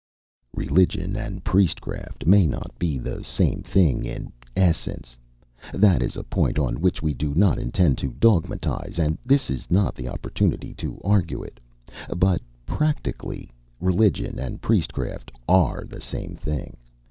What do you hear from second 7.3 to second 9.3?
not intend to dogmatise, and